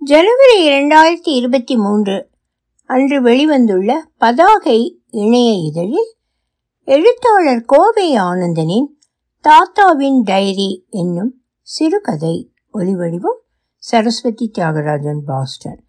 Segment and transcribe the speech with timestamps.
[0.00, 2.16] ஜனவரி இரண்டாயிரத்தி இருபத்தி மூன்று
[2.90, 4.76] அன்று வெளிவந்துள்ள பதாகை
[5.10, 6.10] இணைய இதழில்
[6.88, 8.88] எழுத்தாளர் கோவை ஆனந்தனின்
[9.44, 11.32] தாத்தாவின் டைரி என்னும்
[11.66, 12.34] சிறுகதை
[12.74, 13.40] ஒளிவடிவம்
[13.82, 15.80] சரஸ்வதி தியாகராஜன் பாஸ்டன்.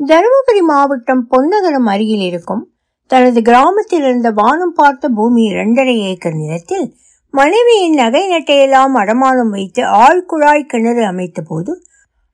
[0.00, 2.64] தருமபுரி மாவட்டம் பொன்னகரம் அருகில் இருக்கும்
[3.10, 6.86] தனது கிராமத்தில் இருந்த வானம் பார்த்த பூமி இரண்டரை ஏக்கர் நிலத்தில்
[7.34, 11.72] மனைவியின் நகை நட்டையெல்லாம் அடமானம் வைத்து ஆழ்குழாய் கிணறு அமைத்த போது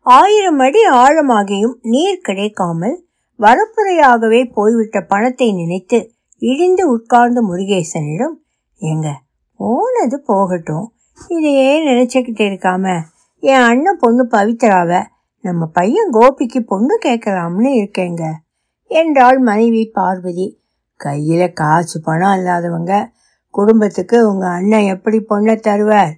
[0.06, 2.96] ஆயிரம் அடி ஆழமாகியும் நீர் கிடைக்காமல்
[3.38, 5.98] வரப்புறையாகவே போய்விட்ட பணத்தை நினைத்து
[6.42, 8.34] இடிந்து உட்கார்ந்த முருகேசனிடம்
[8.80, 9.08] எங்க
[9.56, 10.86] போனது போகட்டும்.
[11.28, 13.00] இதையே நினைச்சுக்கிட்டு இருக்காம
[13.42, 15.04] என் அண்ணன் பொண்ணு பவித்ராவ
[15.44, 18.24] நம்ம பையன் கோபிக்கு பொண்ணு கேட்கலாம்னு இருக்கேங்க.
[18.90, 20.48] என்றாள் மனைவி பார்வதி.
[21.04, 22.92] கையில காசு பணம் இல்லாதவங்க
[23.54, 26.12] குடும்பத்துக்கு உங்க அண்ணன் எப்படி பொண்ணை தருவார்?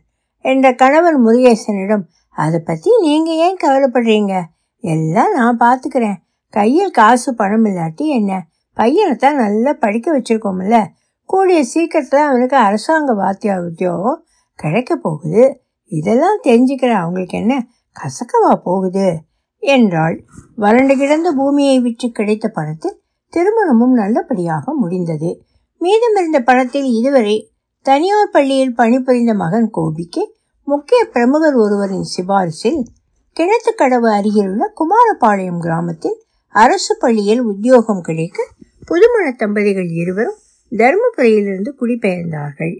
[0.45, 2.05] என்ற கணவர் முருகேசனிடம்
[2.37, 4.34] அதை பற்றி நீங்கள் ஏன் கவலைப்படுறீங்க?
[4.84, 8.33] எல்லாம் நான் பார்த்துக்கிறேன் கையில் காசு பணம் இல்லாட்டி என்ன?
[8.77, 10.78] பையனை தான் நல்லா படிக்க வச்சுருக்கோம்ல.
[11.25, 14.25] கூடிய சீக்கிரத்தில் அவனுக்கு அரசாங்க வாத்தியா உத்தியோகம்
[14.59, 15.44] கிடைக்க போகுது.
[15.92, 17.55] இதெல்லாம் தெரிஞ்சுக்கிற அவங்களுக்கு என்ன?
[17.97, 19.09] கசக்கவா போகுது?
[19.59, 20.16] என்றாள்.
[20.55, 23.00] வறண்டு கிடந்த பூமியை விற்று கிடைத்த பணத்தில்
[23.33, 25.31] திருமணமும் நல்லபடியாக முடிந்தது.
[25.81, 27.37] மீதமிருந்த பணத்தில் இதுவரை
[27.87, 30.22] தனியார் பள்ளியில் பணிபுரிந்த மகன் கோபிக்கு
[30.67, 32.79] முக்கிய பிரமுகர் ஒருவரின் சிபாரிசில்
[33.37, 36.17] கிணத்துக்கடவு அருகிலுள்ள குமாரபாளையம் கிராமத்தில்
[36.55, 38.39] அரசு பள்ளியில் உத்தியோகம் கிடைக்க
[38.84, 40.39] புதுமண தம்பதிகள் இருவரும்
[40.73, 42.75] தருமபுரியிலிருந்து குடிபெயர்ந்தார்கள்.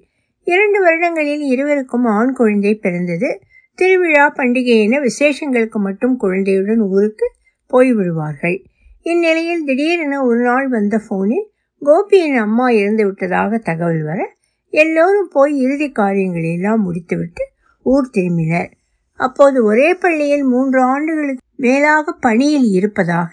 [0.47, 3.31] இரண்டு வருடங்களில் இருவருக்கும் ஆண் குழந்தை பிறந்தது.
[3.79, 7.27] திருவிழா பண்டிகை என விசேஷங்களுக்கு மட்டும் குழந்தையுடன் ஊருக்கு
[7.71, 8.57] போய்விடுவார்கள்
[9.03, 11.49] இந்நிலையில் திடீரென ஒரு நாள் வந்த போனில்
[11.83, 14.21] கோபியின் அம்மா இறந்து விட்டதாக தகவல் வர
[14.73, 17.45] எல்லோரும் போய் இறுதி காரியங்களை எல்லாம் முடித்துவிட்டு
[17.85, 18.71] ஊர் திரும்பினர்.
[19.21, 23.31] அப்போது ஒரே பள்ளியில் மூன்று ஆண்டுகளுக்கு மேலாக பணியில் இருப்பதாக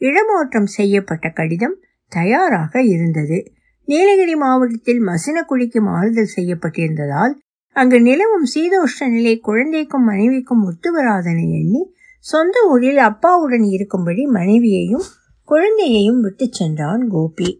[0.00, 1.76] இடமாற்றம் செய்யப்பட்ட கடிதம்
[2.12, 3.38] தயாராக இருந்தது.
[3.88, 7.34] நீலகிரி மாவட்டத்தில் மசினக்குடிக்கு மாறுதல் செய்யப்பட்டிருந்ததால்
[7.76, 11.82] அங்கு நிலவும் சீதோஷ்ண நிலை குழந்தைக்கும் மனைவிக்கும் ஒத்துவராதனை எண்ணி
[12.24, 15.06] சொந்த ஊரில் அப்பாவுடன் இருக்கும்படி மனைவியையும்
[15.48, 17.50] குழந்தையையும் விட்டு சென்றான் கோபி.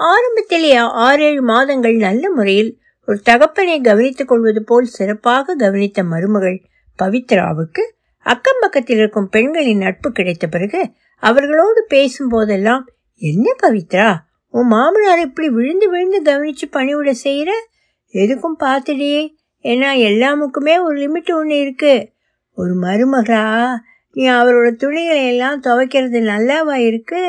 [0.00, 2.72] ஆரம்பத்தில் ஆறேழு மாதங்கள் நல்ல முறையில்
[3.06, 6.58] ஒரு தகப்பனை கவனித்துக் கொள்வது போல் சிறப்பாக கவனித்த மருமகள்
[6.98, 7.82] பவித்ராவுக்கு
[8.26, 10.80] அக்கம் பக்கத்தில் இருக்கும் பெண்களின் நட்பு கிடைத்த பிறகு
[11.22, 12.84] அவர்களோடு பேசும் போதெல்லாம்
[13.22, 14.08] என்ன பவித்ரா
[14.54, 17.50] உன் மாமனார் இப்படி விழுந்து விழுந்து கவனிச்சு பணிவிட செய்யற
[18.14, 19.22] எதுக்கும் பார்த்துடியே
[19.64, 21.94] ஏன்னா எல்லாமுக்குமே ஒரு லிமிட் ஒன்று இருக்கு.
[22.58, 23.74] ஒரு மருமகளா
[24.16, 27.22] நீ அவரோட துணிகளை எல்லாம் துவைக்கிறது நல்லாவா இருக்கு?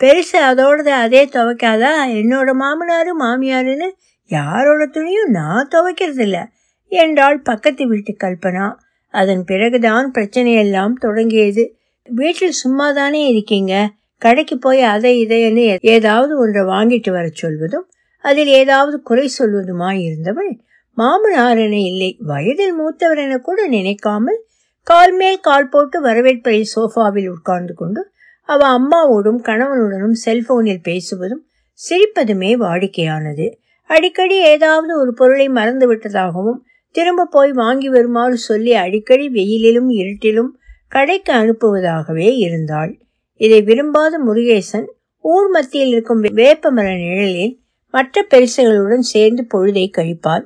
[0.00, 1.92] பெருசு அதோடது அதே துவைக்காதா?
[2.20, 3.88] என்னோட மாமனாரு மாமியாருன்னு
[4.26, 6.40] யாரோட துணியும் நான் துவைக்கிறது இல்லை
[6.88, 8.74] என்றாள் பக்கத்து வீட்டு கல்பனா.
[9.10, 11.76] அதன் பிறகுதான் பிரச்சனையெல்லாம் தொடங்கியது.
[12.04, 13.90] வீட்டில் சும்மா தானே இருக்கீங்க?
[14.18, 20.60] கடைக்கு போய் அதை இதைன்னு ஏதாவது ஒன்றை வாங்கிட்டு வர சொல்வதும் அதில் ஏதாவது குறை சொல்வதுமா இருந்தவள்
[20.94, 24.44] மாமனார் என இல்லை வயதில் மூத்தவர் என கூட நினைக்காமல்
[24.82, 28.10] கால் மேல் கால் போட்டு வரவேற்பறை சோஃபாவில் உட்கார்ந்து கொண்டு
[28.42, 31.42] அவ அம்மாவோடும் கணவனுடனும் செல்போனில் பேசுவதும்
[31.90, 33.46] சிரிப்பதுமே வாடிக்கையானது.
[33.86, 36.60] அடிக்கடி ஏதாவது ஒரு பொருளை மறந்து விட்டதாகவும்
[36.90, 40.50] திரும்ப போய் வாங்கி வருமாறு சொல்லி அடிக்கடி வெயிலிலும் இருட்டிலும்
[40.88, 42.98] கடைக்கு அனுப்புவதாகவே இருந்தாள்.
[43.36, 44.86] இதை விரும்பாத முருகேசன்
[45.18, 47.60] ஊர் மத்தியில் இருக்கும் வேப்பமர நிழலில்
[47.90, 50.44] மற்ற பெருசுகளுடன் சேர்ந்து பொழுதை கழிப்பார்.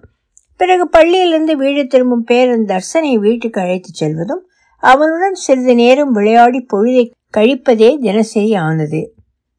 [0.56, 4.42] பிறகு பள்ளியிலிருந்து வீடு திரும்பும் பேரன் தர்சனை வீட்டுக்கு அழைத்துச் செல்வதும்
[4.78, 9.15] அவனுடன் சிறிது நேரம் விளையாடி பொழுதை கழிப்பதே தினசரி ஆனது.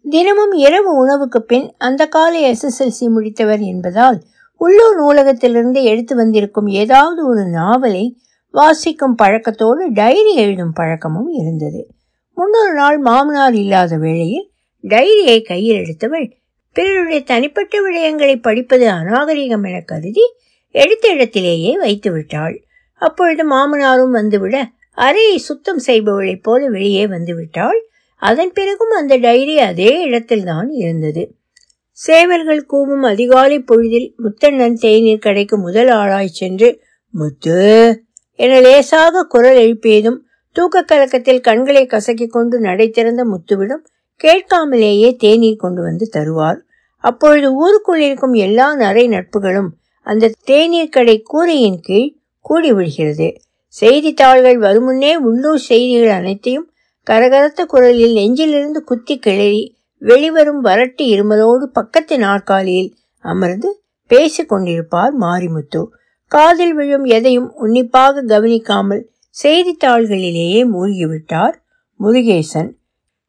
[0.10, 4.18] தினமும் இரவு உணவுக்கு பின் அந்த கால எஸ்எஸ்எல்சி முடித்தவர் என்பதால்
[4.62, 8.06] உள்ளூர் நூலகத்திலிருந்து எடுத்து வந்திருக்கும் ஏதாவது ஒரு நாவலை
[8.54, 11.82] வாசிக்கும் பழக்கத்தோடு டைரி எழுதும் பழக்கமும் இருந்தது.
[12.38, 14.48] முன்னொரு நாள் மாமனார் இல்லாத வேளையில்
[14.84, 16.28] டைரியை கையில் எடுத்தவள்
[16.76, 20.26] பிறருடைய தனிப்பட்ட விடயங்களை படிப்பது அநாகரிகம் என கருதி
[20.76, 22.56] எடுத்த இடத்திலேயே வைத்து விட்டாள்.
[23.02, 24.58] அப்பொழுது மாமனாரும் வந்துவிட
[24.98, 27.80] அறையை சுத்தம் செய்பவளைப் போல வெளியே வந்துவிட்டாள்
[28.22, 31.24] அதன் பிறகும் அந்த டைரி அதே இடத்தில்தான் இருந்தது.
[31.92, 36.70] சேவல்கள் கூவும் அதிகாலை பொழுதில் முத்தண்ணன் தேநீர் கடைக்கு முதல் ஆளாய் சென்று
[37.14, 37.60] முத்து
[38.40, 40.18] என லேசாக குரல் எழுப்பியதும்
[40.52, 43.84] தூக்க கலக்கத்தில் கண்களை கசக்கிக் கொண்டு நடை திறந்த முத்துவிடம்
[44.24, 46.60] கேட்காமலேயே தேநீர் கொண்டு வந்து தருவார்.
[47.04, 49.70] அப்பொழுது ஊருக்குள் இருக்கும் எல்லா நரை நட்புகளும்
[50.02, 52.16] அந்த தேநீர் கடை கூரையின் கீழ்
[52.46, 53.36] கூடிவிடுகிறது.
[53.68, 56.72] செய்தித்தாள்கள் வருமுன்னே உள்ளூர் செய்திகள் அனைத்தையும்
[57.10, 59.62] கரகரத்த குரலில் நெஞ்சிலிருந்து குத்தி கிளறி
[59.98, 62.90] வெளிவரும் வறட்டு இருமலோடு பக்கத்து நாற்காலியில்
[63.26, 65.82] அமர்ந்து பேசிக்கொண்டிருப்பார் மாரிமுத்து.
[66.32, 69.04] காதில் விழும் எதையும் உன்னிப்பாக கவனிக்காமல்
[69.44, 71.56] செய்தித்தாள்களிலேயே மூழ்கிவிட்டார்
[72.00, 72.70] முருகேசன்.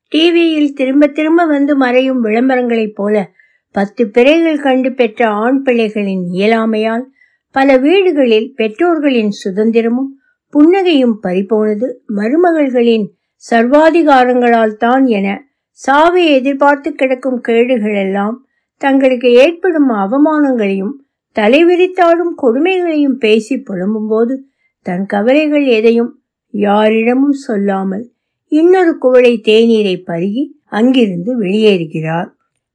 [0.08, 3.30] டிவியில் திரும்ப திரும்ப வந்து மறையும் விளம்பரங்களைப் போல
[3.74, 7.04] பத்து பிறைகள் கண்டு பெற்ற ஆண் பிள்ளைகளின் இயலாமையால்
[7.54, 10.10] பல வீடுகளில் பெற்றோர்களின் சுதந்திரமும்
[10.52, 11.86] புன்னகையும் பறிபோனது
[12.16, 13.06] மருமகள்களின்
[13.44, 18.36] சர்வாதிகாரங்களால் தான் என சாவை எதிர்பார்த்து கிடக்கும் கேடுகளெல்லாம்
[18.76, 20.94] தங்களுக்கு ஏற்படும் அவமானங்களையும்
[21.34, 24.36] தலைவிரித்தாடும் கொடுமைகளையும் பேசி புலம்பும்போது
[24.82, 26.20] தன் கவலைகள் எதையும்
[26.50, 28.12] யாரிடமும் சொல்லாமல்
[28.48, 32.28] இன்னொரு குவளை தேநீரை பருகி அங்கிருந்து வெளியேறுகிறார்.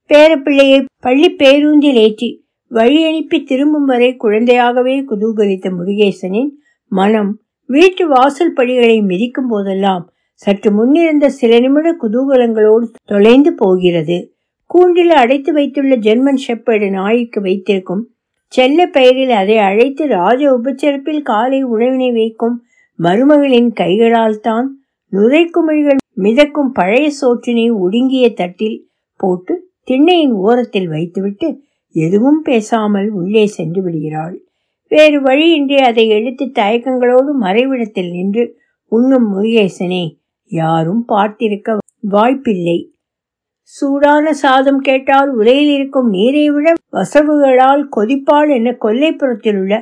[0.09, 6.51] பேரப்பிள்ளையை பள்ளி பேருந்தில் ஏற்றி வழி அனுப்பி திரும்பும் வரை குழந்தையாகவே குதூகலித்த முருகேசனின்
[6.87, 14.17] மனம் வீட்டு வாசல் படிகளை மிதிக்கும் போதெல்லாம் சற்று முன்னிருந்த சில நிமிட குதூகலங்களோடு தொலைந்து போகிறது.
[14.65, 18.03] கூண்டில் அடைத்து வைத்துள்ள ஜெர்மன் ஷெப்பர்டு நாய்க்கு வைத்திருக்கும்
[18.47, 22.55] செல்ல பெயரில் அதை அழைத்து ராஜ உபச்சரிப்பில் காலை உணவினை வைக்கும்
[22.99, 24.67] மருமகளின் கைகளால் தான்
[25.13, 28.77] நுரைக்குமிழ்கள் மிதக்கும் பழைய சோற்றினை ஒடுங்கிய தட்டில்
[29.19, 29.53] போட்டு
[29.83, 31.47] திண்ணையின் ஓரத்தில் வைத்துவிட்டு
[31.95, 34.35] எதுவும் பேசாமல் உள்ளே சென்று விடுகிறாள்.
[34.91, 38.43] வேறு வழியின்றி அதை எடுத்து தயக்கங்களோடு மறைவிடத்தில் நின்று
[38.91, 40.03] உண்ணும் முருகேசனே
[40.61, 41.77] யாரும் பார்த்திருக்க
[42.13, 42.79] வாய்ப்பில்லை.
[43.75, 49.75] சூடான சாதம் கேட்டால் உலையில் இருக்கும் நீரை விட வசவுகளால் கொதிப்பால் என கொல்லைப்புறத்தில் உள்ள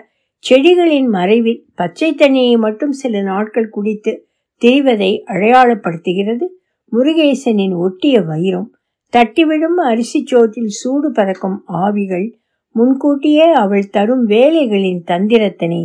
[0.44, 4.13] செடிகளின் மறைவில் பச்சை தண்ணியை மட்டும் சில நாட்கள் குடித்து
[4.62, 6.45] திரிவதை அடையாளப்படுத்துகிறது.
[6.91, 8.69] முருகேசனின் ஒட்டிய வைரம்
[9.13, 12.27] தட்டிவிடும் அரிசி சோற்றில் சூடு பறக்கும் ஆவிகள்
[12.75, 15.81] முன்கூட்டியே அவள் தரும் வேலைகளின் தந்திரத்தனை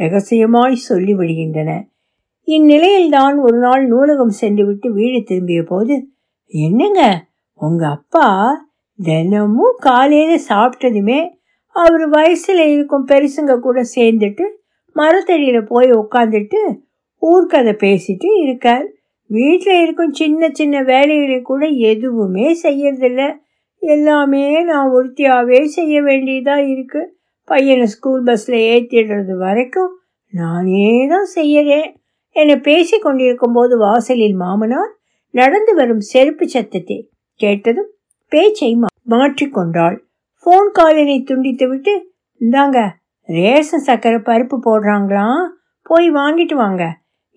[0.00, 1.70] ரகசியமாய் சொல்லிவிடுகின்றன.
[2.48, 6.08] இந்நிலையில்தான் ஒரு நாள் நூலகம் சென்றுவிட்டு வீடு திரும்பிய போது
[6.46, 7.24] என்னங்க
[7.54, 8.28] உங்க அப்பா
[8.98, 11.30] தினமும் காலையில சாப்பிட்டதுமே
[11.66, 14.44] அவர் வயசுல இருக்கும் பெருசுங்க கூட சேர்ந்துட்டு
[14.96, 16.60] மரத்தடியில போய் உட்காந்துட்டு
[17.22, 18.86] ஊர்க்கதை பேசிட்டு இருக்கார்.
[19.26, 23.22] வீட்டில் இருக்கும் சின்ன சின்ன வேலைகளை கூட எதுவுமே செய்யறதில்ல.
[23.82, 27.18] எல்லாமே நான் ஒருத்தியாவே செய்ய வேண்டியதா இருக்கு.
[27.44, 29.92] பையனை ஸ்கூல் பஸ்ல ஏற்றிடுறது வரைக்கும்
[30.32, 31.90] நானே தான் செய்யறேன்.
[32.38, 34.92] என பேசிக் கொண்டிருக்கும் போது வாசலில் மாமனார்
[35.34, 36.98] நடந்து வரும் செருப்பு சத்தத்தை
[37.40, 37.90] கேட்டதும்
[38.32, 38.70] பேச்சை
[39.10, 39.96] மாற்றிக்கொண்டாள்
[40.46, 42.78] ஃபோன் காலினை துண்டித்து விட்டு இந்தாங்க
[43.28, 45.44] ரேஷன் சக்கரை பருப்பு போடுறாங்களாம்
[45.82, 46.84] போய் வாங்கிட்டு வாங்க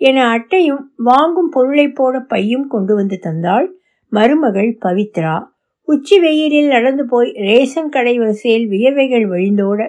[0.01, 3.67] என அட்டையும் வாங்கும் பொருளை போட பையும் கொண்டு வந்து தந்தாள்
[4.11, 5.35] மருமகள் பவித்ரா.
[5.87, 9.81] உச்சி வெயிலில் நடந்து போய் ரேஷன் கடை வரிசையில் வியர்வைகள் வழிந்தோட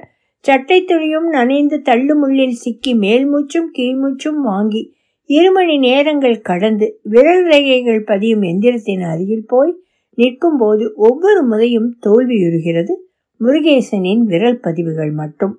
[0.44, 4.82] சட்டை துணியும் நனைந்து தள்ளுமுள்ளில் சிக்கி மேல்மூச்சும் கீழ்மூச்சும் வாங்கி
[5.31, 9.73] இரு மணி நேரங்கள் கடந்து விரல் ரேகைகள் பதியும் எந்திரத்தின் அருகில் போய்
[10.19, 12.95] நிற்கும் போது ஒவ்வொரு முறையும் தோல்வியுறுகிறது.
[13.41, 15.55] முருகேசனின் விரல் பதிவுகள் மட்டும்.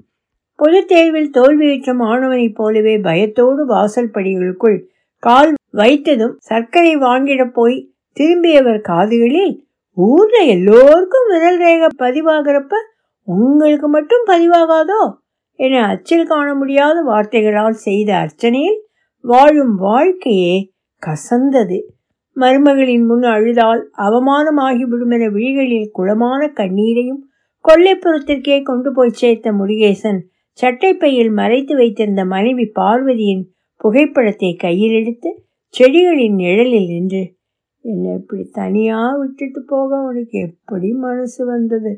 [0.59, 4.77] பொது தேர்வில் தோல்வியுற்ற மாணவனைப் போலவே பயத்தோடு வாசல் படிகளுக்குள்
[5.23, 7.77] கால் வைத்ததும் சர்க்கரை வாங்கிட போய்
[8.17, 9.53] திரும்பியவர் காதுகளில்
[9.97, 12.73] ஊர்ல எல்லோருக்கும் விரல் ரேகை பதிவாகிறப்ப
[13.27, 15.01] உங்களுக்கு மட்டும் பதிவாகாதோ?
[15.59, 18.79] என அச்சில் காண முடியாத வார்த்தைகளால் செய்த அர்ச்சனையில்
[19.23, 20.55] வாழும் வாழ்க்கையே
[21.01, 21.77] கசந்தது.
[22.37, 27.21] மருமகளின் முன் அழுதால் அவமானமாகிவிடும் என விழிகளில் குளமான கண்ணீரையும்
[27.65, 30.19] கொல்லைப்புறத்திற்கே கொண்டு போய் சேர்த்த முருகேசன்
[30.59, 33.43] சட்டைப்பையில் மறைத்து வைத்திருந்த மனைவி பார்வதியின்
[33.81, 35.29] புகைப்படத்தை கையில் எடுத்து
[35.73, 37.23] செடிகளின் நிழலில் நின்று
[37.85, 39.89] என்னை இப்படி தனியாக விட்டுட்டு போக?
[40.01, 41.91] உனக்கு எப்படி மனசு வந்தது?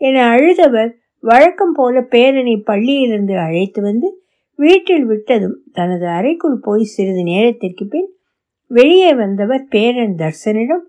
[0.00, 4.08] என அழுதவர் வழக்கம் போல பேரனை பள்ளியிலிருந்து அழைத்து வந்து
[4.58, 8.10] வீட்டில் விட்டதும் தனது அறைக்குள் போய் சிறிது நேரத்திற்கு பின்
[8.66, 10.84] வெளியே வந்தவர் பேரன் தர்சனிடம்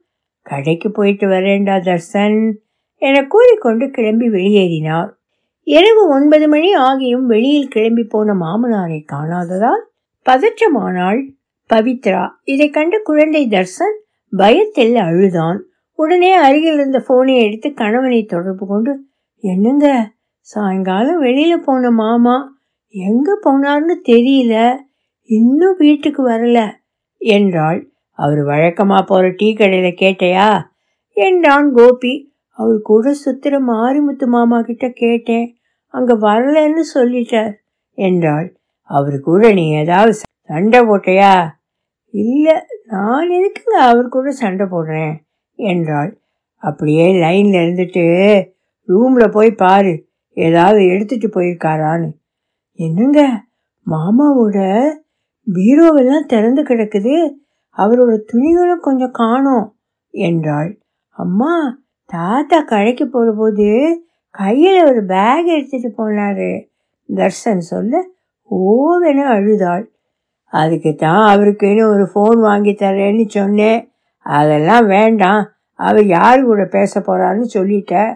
[0.45, 2.38] கடைக்கு போயிட்டு வரேண்டா தர்சன்
[3.01, 5.09] என கூறிக்கொண்டு கிளம்பி வெளியேறினார்.
[5.63, 9.83] இரவு ஒன்பது மணி ஆகியும் வெளியில் கிளம்பி போன மாமனாரை காணாததால்
[10.25, 11.21] பதற்றமானாள்
[11.69, 12.24] பவித்ரா.
[12.43, 13.97] இதை கண்ட குழந்தை தர்சன்
[14.33, 15.59] பயத்தில் அழுதான்.
[16.00, 18.93] உடனே அருகில் இருந்த போனை எடுத்து கணவனை தொடர்பு கொண்டு
[19.43, 19.88] என்னங்க
[20.47, 22.36] சாயங்காலம் வெளியில போன மாமா
[22.89, 24.75] எங்க போனார்னு தெரியல.
[25.24, 26.72] இன்னும் வீட்டுக்கு வரல.
[27.17, 27.91] என்றாள்.
[28.12, 30.63] அவர் வழக்கமா போற டீ கடையில கேட்டையா?
[31.13, 32.34] என்றான் கோபி.
[32.50, 35.56] அவர் கூட சுத்திரம் மாரிமுத்து மாமா கிட்ட கேட்டேன்.
[35.88, 37.53] அங்க வரலன்னு சொல்லிட்டார்.
[37.94, 38.58] என்றாள்.
[38.82, 40.13] அவர் கூட நீ ஏதாவது
[40.46, 41.50] சண்டை போட்டையா?
[42.12, 45.13] இல்ல நான் எதுக்குங்க அவர் கூட சண்டை போடுறேன்?
[45.56, 46.17] என்றாள்.
[46.56, 48.44] அப்படியே லைன்ல இருந்துட்டு
[48.88, 50.08] ரூம்ல போய் பாரு.
[50.34, 52.12] ஏதாவது எடுத்துட்டு போயிருக்காரான்னு.
[52.77, 53.19] என்னங்க?
[53.86, 54.60] மாமாவோட
[55.53, 57.15] பீரோவெல்லாம் திறந்து கிடக்குது.
[57.77, 59.67] அவரோட துணிகளும் கொஞ்சம் காணோம்
[60.10, 60.79] என்றாள்.
[61.10, 61.53] அம்மா
[62.05, 63.69] தாத்தா கடைக்கு போகும்போது
[64.29, 66.51] கையில் ஒரு பேக் எடுத்துட்டு போனாரு.
[67.15, 68.03] தர்சன் சொல்ல
[68.51, 69.86] ஓவென அழுதாள்.
[70.50, 73.91] அதுக்கு தான் அவருக்குன்னு ஒரு ஃபோன் வாங்கி தரேன்னு சொன்னேன்.
[74.19, 75.43] அதெல்லாம் வேண்டாம்.
[75.74, 78.13] அவர் யார் கூட பேச போகிறாருன்னு சொல்லிட்டேன்.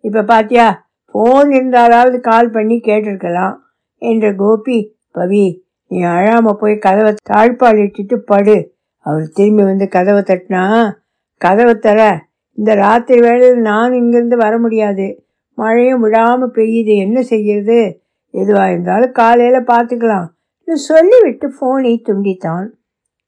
[0.00, 3.56] இப்போ பாத்தியா ஃபோன் இருந்தாலாவது கால் பண்ணி கேட்டிருக்கலாம்.
[4.10, 4.78] என்ற கோபி
[5.10, 5.46] பவி
[5.90, 8.56] நீ அழாமல் போய் கதவை தாழ்பால் இட்டுட்டு படு.
[9.06, 10.62] அவர் திரும்பி வந்து கதவை தட்டினா
[11.40, 12.00] கதவை தர
[12.58, 15.06] இந்த ராத்திரி வேளையில் நான் இங்கேருந்து வர முடியாது.
[15.58, 16.94] மழையும் விடாமல் பெய்யுது.
[16.96, 17.80] என்ன செய்யறது?
[18.34, 20.28] எதுவாக இருந்தாலும் காலையில் பார்த்துக்கலாம்
[20.86, 22.68] சொல்லிவிட்டு ஃபோனை துண்டித்தான்.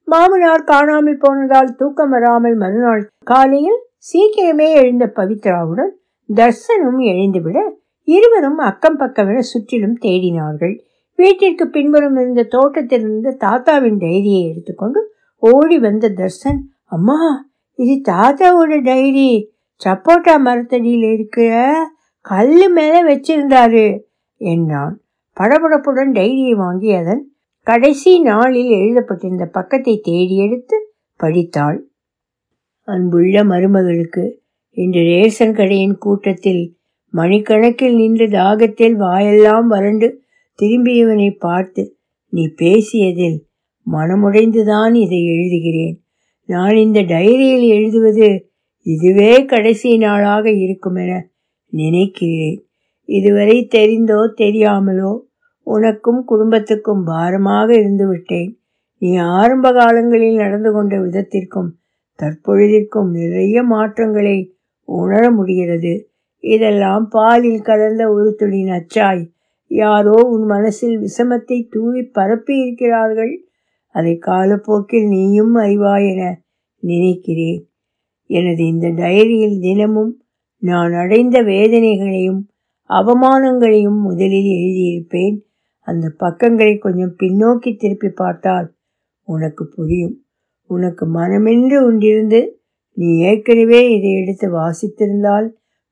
[0.08, 5.92] மாமனார் காணாமல் போனதால் தூக்கம் வராமல் மறுநாள் காலையில் சீக்கிரமே எழுந்த பவித்ராவுடன்
[6.28, 7.58] தர்சனும் எழுந்துவிட
[8.08, 10.74] இருவரும் அக்கம் பக்கமென சுற்றிலும் தேடினார்கள்.
[11.18, 15.00] வீட்டிற்கு பின்புறம் இருந்த தோட்டத்திலிருந்து தாத்தாவின் டைரியை எடுத்துக்கொண்டு
[15.42, 17.18] ஓடி வந்த தர்சன் அம்மா
[17.78, 19.30] இது தாத்தாவோட டைரி.
[19.80, 21.54] சப்போட்டா மரத்தடியில் இருக்கிற
[22.24, 23.86] கல்லு மேலே வச்சிருந்தாரு
[24.40, 24.94] என்றான்.
[25.36, 27.22] படபடப்புடன் டைரியை வாங்கி அதன்
[27.66, 30.76] கடைசி நாளில் எழுதப்பட்டிருந்த பக்கத்தை தேடி எடுத்து
[31.20, 31.78] படித்தாள்.
[32.88, 34.24] அன்புள்ள மருமகளுக்கு
[34.76, 36.62] இன்று ரேஷன் கடையின் கூட்டத்தில்
[37.16, 40.08] மணிக்கணக்கில் நின்று தாகத்தில் வாயெல்லாம் வறண்டு
[40.58, 41.82] திரும்பியவனை பார்த்து
[42.32, 43.38] நீ பேசியதில்
[43.86, 45.96] மனமுடைந்துதான் இதை எழுதுகிறேன்.
[46.48, 48.28] நான் இந்த டைரியில் எழுதுவது
[48.86, 51.12] இதுவே கடைசி நாளாக இருக்கும் என
[51.72, 52.58] நினைக்கிறேன்.
[53.08, 55.12] இதுவரை தெரிந்தோ தெரியாமலோ
[55.66, 58.50] உனக்கும் குடும்பத்துக்கும் பாரமாக இருந்துவிட்டேன்.
[59.02, 61.70] நீ ஆரம்ப காலங்களில் நடந்து கொண்ட விதத்திற்கும்
[62.18, 64.36] தற்பொழுதிற்கும் நிறைய மாற்றங்களை
[64.88, 65.94] உணர முடிகிறது.
[66.46, 69.22] இதெல்லாம் பாலில் கலந்த ஒரு துளி நச்சாய்.
[69.70, 73.32] யாரோ உன் மனசில் விஷமத்தை தூவி பரப்பி இருக்கிறார்கள்.
[73.94, 76.22] அதை காலப்போக்கில் நீயும் அறிவாய் என
[76.82, 77.60] நினைக்கிறேன்.
[78.30, 80.12] எனது இந்த டைரியில் தினமும்
[80.62, 82.40] நான் அடைந்த வேதனைகளையும்
[82.90, 85.36] அவமானங்களையும் முதலில் எழுதியிருப்பேன்.
[85.88, 88.68] அந்த பக்கங்களை கொஞ்சம் பின்னோக்கி திருப்பி பார்த்தால்
[89.28, 90.16] உனக்கு புரியும்.
[90.70, 92.40] உனக்கு மனமென்று ஒன்றிருந்து
[92.96, 95.46] நீ ஏற்கனவே இதை எடுத்து வாசித்திருந்தால்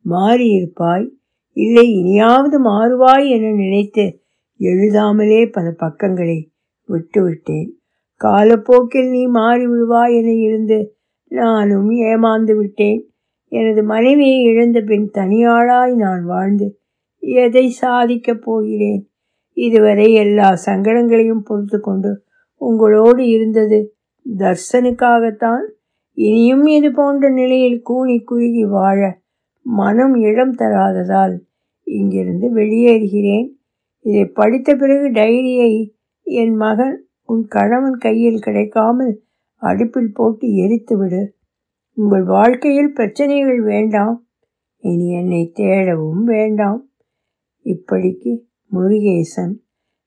[0.08, 1.08] மாறியிருப்பாய்.
[1.52, 4.20] இல்லை இனியாவது மாறுவாய் என நினைத்து
[4.58, 6.52] எழுதாமலே பல பக்கங்களை
[6.88, 7.70] விட்டுவிட்டேன்.
[8.14, 10.96] காலப்போக்கில் நீ மாறிவிடுவாய் என இருந்து
[11.26, 13.08] நானும் ஏமாந்து விட்டேன்.
[13.48, 16.78] எனது மனைவியை இழந்த பின் தனியாளாய் நான் வாழ்ந்து
[17.18, 19.10] எதை சாதிக்கப் போகிறேன்?
[19.52, 22.22] இதுவரை எல்லா சங்கடங்களையும் பொறுத்து கொண்டு
[22.54, 23.96] உங்களோடு இருந்தது
[24.38, 25.64] தர்சனுக்காகத்தான்.
[26.12, 29.22] இனியும் இது போன்ற நிலையில் கூனி குறுகி வாழ
[29.64, 31.38] மனம் இடம் தராததால்
[31.82, 33.48] இங்கிருந்து வெளியேறுகிறேன்.
[34.00, 35.90] இதை படித்த பிறகு டைரியை
[36.22, 39.22] என் மகன் உன் கணவன் கையில் கிடைக்காமல்
[39.56, 41.34] அடுப்பில் போட்டு எரித்து விடு
[41.92, 44.26] உங்கள் வாழ்க்கையில் பிரச்சனைகள் வேண்டாம்.
[44.76, 46.90] இனி என்னை தேடவும் வேண்டாம்.
[47.64, 48.38] இப்படிக்கு
[48.72, 49.54] முருகேசன்.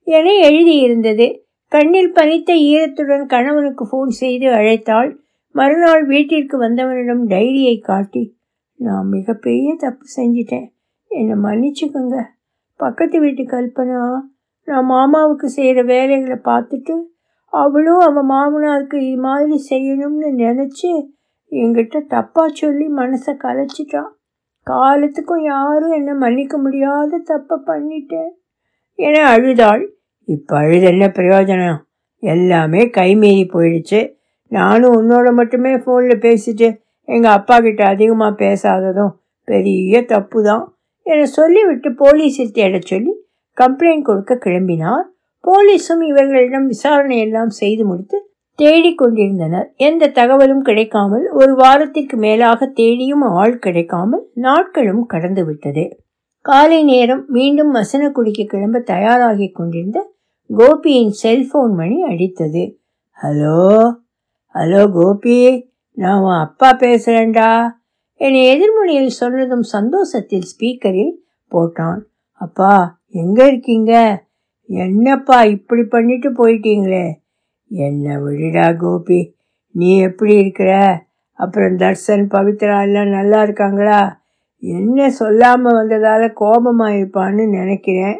[0.04, 1.40] என எழுதியிருந்தது.
[1.66, 5.16] கண்ணில் பனித்த ஈரத்துடன் கணவனுக்கு ஃபோன் செய்து அழைத்தாள்.
[5.52, 8.37] மறுநாள் வீட்டிற்கு வந்தவனிடம் டைரியை காட்டி
[8.80, 10.68] நான் மிகப்பெரிய தப்பு செஞ்சிட்டேன்.
[11.12, 12.18] என்னை மன்னிச்சுக்கோங்க.
[12.76, 14.02] பக்கத்து வீட்டு கல்பனா
[14.64, 16.96] நான் மாமாவுக்கு செய்கிற வேலைகளை பார்த்துட்டு
[17.54, 20.90] அவளும் அவன் மாமனாருக்கு இது மாதிரி செய்யணும்னு நினச்சி
[21.52, 24.12] என்கிட்ட தப்பாக சொல்லி மனசை கலைச்சிட்டான்
[24.68, 28.32] காலத்துக்கும் யாரும் என்னை மன்னிக்க முடியாத தப்பை பண்ணிட்டேன்.
[29.00, 29.84] என அழுதாள்.
[30.24, 31.80] இப்போ அழுது என்ன பிரயோஜனம்?
[32.24, 34.16] எல்லாமே கைமீறி போயிடுச்சு.
[34.52, 36.68] நானும் உன்னோட மட்டுமே ஃபோனில் பேசிட்டு
[37.08, 39.14] எங்கள் அப்பா கிட்ட அதிகமாக பேசாததும்
[39.48, 40.64] பெரிய தப்பு தான்
[41.06, 43.14] என சொல்லிவிட்டு போலீஸில் தேடச் சொல்லி
[43.58, 45.06] கம்ப்ளைண்ட் கொடுக்க கிளம்பினார்.
[45.44, 48.18] போலீஸும் இவர்களிடம் விசாரணை எல்லாம் செய்து முடித்து
[48.56, 49.74] தேடிக் கொண்டிருந்தனர்.
[49.78, 55.86] எந்த தகவலும் கிடைக்காமல் ஒரு வாரத்திற்கு மேலாக தேடியும் ஆள் கிடைக்காமல் நாட்களும் கடந்து விட்டது.
[56.42, 60.00] காலை நேரம் மீண்டும் மசனக்குடிக்கு கிளம்ப தயாராகி கொண்டிருந்த
[60.50, 62.64] கோபியின் செல்போன் மணி அடித்தது.
[63.20, 63.60] ஹலோ?
[64.56, 65.67] ஹலோ கோபி?
[65.98, 67.50] நான் உன் அப்பா பேசுகிறேன்டா
[68.22, 71.14] என்னை எதிர்மொழியில் சொன்னதும் சந்தோஷத்தில் ஸ்பீக்கரில்
[71.52, 72.00] போட்டான்.
[72.42, 72.72] அப்பா
[73.12, 73.94] எங்கே இருக்கீங்க?
[74.70, 77.06] என்னப்பா இப்படி பண்ணிட்டு போயிட்டீங்களே?
[77.72, 79.20] என்ன விடுடா கோபி.
[79.76, 80.72] நீ எப்படி இருக்கிற?
[81.40, 84.00] அப்புறம் தர்சன் பவித்ரா எல்லாம் நல்லா இருக்காங்களா?
[84.64, 88.18] என்ன சொல்லாமல் வந்ததால் கோபமாக இருப்பான்னு நினைக்கிறேன்.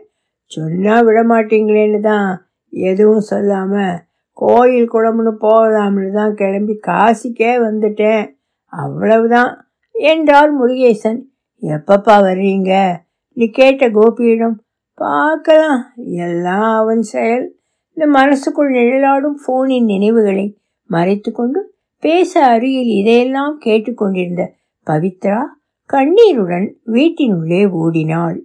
[0.52, 2.28] சொன்னால் விட மாட்டீங்களேன்னு தான்
[2.74, 3.96] எதுவும் சொல்லாமல்
[4.40, 8.34] கோயில் குளம்னு போகலாம்னு தான் கிளம்பி காசிக்கே வந்துட்டேன்.
[8.66, 9.72] அவ்வளவுதான்.
[9.92, 11.20] என்றார் முருகேசன்.
[11.62, 13.02] எப்பப்பா வர்றீங்க?
[13.34, 14.58] நீ கேட்ட கோபியிடம்
[14.94, 15.92] பார்க்கலாம்.
[15.96, 17.58] எல்லாம் அவன் செயல்.
[17.94, 24.54] இந்த மனசுக்குள் நிழலாடும் ஃபோனின் நினைவுகளை மறைத்து கொண்டு பேச அருகில் இதையெல்லாம் கேட்டுக்கொண்டிருந்த
[24.86, 25.42] பவித்ரா
[25.86, 28.44] கண்ணீருடன் வீட்டினுள்ளே ஓடினாள்.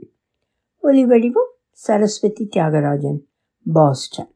[0.82, 3.20] ஒலிவடிவம் சரஸ்வதி தியாகராஜன்
[3.72, 4.31] பாஸ்டன்.